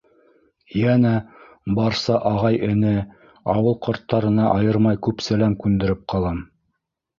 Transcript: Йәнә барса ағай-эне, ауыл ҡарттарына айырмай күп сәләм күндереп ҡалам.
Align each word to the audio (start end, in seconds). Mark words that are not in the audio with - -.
Йәнә 0.77 1.11
барса 1.79 2.15
ағай-эне, 2.29 2.95
ауыл 3.55 3.79
ҡарттарына 3.89 4.49
айырмай 4.57 5.01
күп 5.09 5.25
сәләм 5.29 5.57
күндереп 5.63 6.05
ҡалам. 6.17 6.45